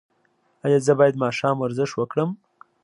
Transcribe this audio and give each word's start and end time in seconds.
ایا 0.65 0.77
زه 0.85 0.93
باید 0.99 1.21
ماښام 1.23 1.55
ورزش 1.59 1.89
وکړم؟ 1.95 2.29